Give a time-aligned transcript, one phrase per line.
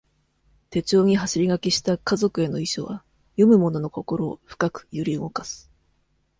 [0.71, 3.03] 手帳に走り書きした家族への遺書は、
[3.33, 5.69] 読む者の心を、深く揺り動かす。